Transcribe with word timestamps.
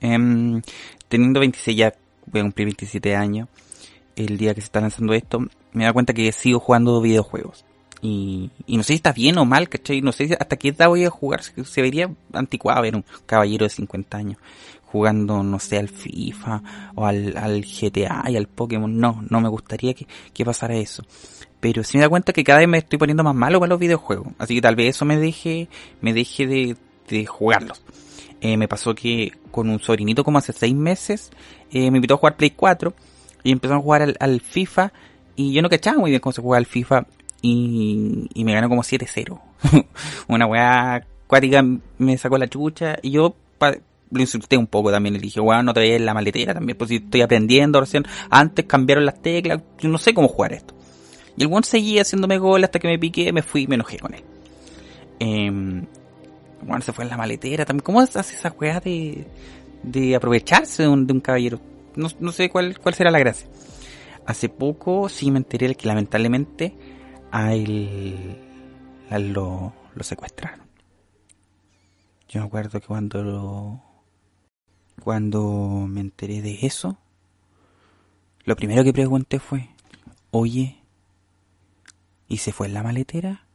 Em, 0.00 0.62
teniendo 1.08 1.40
26 1.40 1.76
ya, 1.76 1.94
voy 2.26 2.40
a 2.40 2.44
cumplir 2.44 2.66
27 2.66 3.16
años, 3.16 3.48
el 4.16 4.36
día 4.36 4.54
que 4.54 4.60
se 4.60 4.66
está 4.66 4.80
lanzando 4.80 5.12
esto, 5.14 5.40
me 5.72 5.84
da 5.84 5.92
cuenta 5.92 6.12
que 6.12 6.30
sigo 6.32 6.60
jugando 6.60 7.00
videojuegos. 7.00 7.64
Y, 8.02 8.50
y 8.66 8.76
no 8.78 8.82
sé 8.82 8.88
si 8.88 8.94
está 8.94 9.12
bien 9.12 9.36
o 9.38 9.44
mal, 9.44 9.68
¿cachai? 9.68 10.00
No 10.00 10.12
sé 10.12 10.36
hasta 10.38 10.56
qué 10.56 10.68
edad 10.68 10.88
voy 10.88 11.04
a 11.04 11.10
jugar. 11.10 11.42
Se 11.42 11.82
vería 11.82 12.10
anticuado 12.32 12.82
ver 12.82 12.96
un 12.96 13.04
caballero 13.26 13.64
de 13.64 13.70
50 13.70 14.16
años 14.16 14.38
jugando, 14.90 15.42
no 15.42 15.58
sé, 15.58 15.78
al 15.78 15.88
FIFA 15.88 16.92
o 16.96 17.06
al, 17.06 17.36
al 17.36 17.62
GTA 17.62 18.24
y 18.28 18.36
al 18.36 18.46
Pokémon. 18.46 18.98
No, 18.98 19.22
no 19.28 19.40
me 19.40 19.48
gustaría 19.48 19.94
que, 19.94 20.06
que 20.32 20.44
pasara 20.44 20.76
eso. 20.76 21.04
Pero 21.60 21.84
sí 21.84 21.98
me 21.98 22.04
da 22.04 22.08
cuenta 22.08 22.32
que 22.32 22.42
cada 22.42 22.60
vez 22.60 22.68
me 22.68 22.78
estoy 22.78 22.98
poniendo 22.98 23.22
más 23.22 23.34
malo 23.34 23.60
para 23.60 23.70
los 23.70 23.78
videojuegos. 23.78 24.28
Así 24.38 24.54
que 24.54 24.62
tal 24.62 24.76
vez 24.76 24.96
eso 24.96 25.04
me 25.04 25.18
deje, 25.18 25.68
me 26.00 26.14
deje 26.14 26.46
de, 26.46 26.76
de 27.08 27.26
jugarlos. 27.26 27.82
Eh, 28.40 28.56
me 28.56 28.68
pasó 28.68 28.94
que 28.94 29.32
con 29.50 29.68
un 29.68 29.80
sobrinito 29.80 30.24
como 30.24 30.38
hace 30.38 30.52
seis 30.52 30.74
meses, 30.74 31.30
eh, 31.70 31.90
me 31.90 31.98
invitó 31.98 32.14
a 32.14 32.16
jugar 32.16 32.36
Play 32.36 32.50
4 32.50 32.94
y 33.42 33.52
empezó 33.52 33.74
a 33.74 33.80
jugar 33.80 34.14
al, 34.18 34.40
FIFA 34.40 34.92
y 35.36 35.52
yo 35.52 35.62
no 35.62 35.68
cachaba 35.68 35.98
muy 35.98 36.10
bien 36.10 36.20
cómo 36.20 36.32
se 36.32 36.40
juega 36.40 36.58
al 36.58 36.66
FIFA 36.66 37.06
y, 37.42 38.28
me 38.34 38.52
ganó 38.52 38.68
como 38.68 38.82
7-0. 38.82 39.40
Una 40.28 40.46
weá 40.46 40.94
acuática 41.24 41.64
me 41.98 42.18
sacó 42.18 42.38
la 42.38 42.48
chucha 42.48 42.98
y 43.02 43.10
yo 43.10 43.34
lo 44.10 44.20
insulté 44.20 44.56
un 44.56 44.66
poco 44.66 44.90
también. 44.90 45.14
Le 45.14 45.20
dije, 45.20 45.40
weón, 45.40 45.66
no 45.66 45.74
te 45.74 45.98
la 45.98 46.14
maletera 46.14 46.54
también, 46.54 46.76
pues 46.78 46.88
si 46.88 46.96
estoy 46.96 47.20
aprendiendo 47.20 47.80
recién. 47.80 48.04
Antes 48.30 48.64
cambiaron 48.64 49.04
las 49.04 49.20
teclas, 49.20 49.60
yo 49.78 49.88
no 49.90 49.98
sé 49.98 50.14
cómo 50.14 50.28
jugar 50.28 50.54
esto. 50.54 50.74
Y 51.36 51.42
el 51.42 51.48
weón 51.48 51.64
seguía 51.64 52.02
haciéndome 52.02 52.38
gol 52.38 52.64
hasta 52.64 52.78
que 52.78 52.88
me 52.88 52.98
piqué, 52.98 53.32
me 53.32 53.42
fui 53.42 53.62
y 53.62 53.66
me 53.66 53.74
enojé 53.74 53.98
con 53.98 54.14
él. 54.14 54.24
Eh, 55.20 55.82
bueno, 56.70 56.84
se 56.84 56.92
fue 56.92 57.02
en 57.02 57.10
la 57.10 57.16
maletera 57.16 57.64
también. 57.64 57.82
¿Cómo 57.82 58.00
hace 58.00 58.20
esa 58.20 58.52
weá 58.52 58.78
de, 58.78 59.26
de 59.82 60.14
aprovecharse 60.14 60.84
de 60.84 60.88
un, 60.88 61.04
de 61.04 61.12
un 61.12 61.20
caballero? 61.20 61.60
No, 61.96 62.06
no, 62.20 62.30
sé 62.30 62.48
cuál, 62.48 62.78
cuál 62.78 62.94
será 62.94 63.10
la 63.10 63.18
gracia. 63.18 63.48
Hace 64.24 64.48
poco 64.48 65.08
sí 65.08 65.32
me 65.32 65.38
enteré 65.38 65.74
que 65.74 65.88
lamentablemente 65.88 66.72
a 67.32 67.54
él, 67.54 68.38
a 69.10 69.16
él 69.16 69.32
lo, 69.32 69.72
lo 69.96 70.04
secuestraron. 70.04 70.64
Yo 72.28 72.40
me 72.40 72.46
acuerdo 72.46 72.80
que 72.80 72.86
cuando 72.86 73.24
lo, 73.24 73.82
cuando 75.02 75.86
me 75.88 76.00
enteré 76.00 76.40
de 76.40 76.60
eso, 76.62 76.98
lo 78.44 78.54
primero 78.54 78.84
que 78.84 78.92
pregunté 78.92 79.40
fue, 79.40 79.70
oye, 80.30 80.78
¿y 82.28 82.36
se 82.36 82.52
fue 82.52 82.68
en 82.68 82.74
la 82.74 82.84
maletera? 82.84 83.49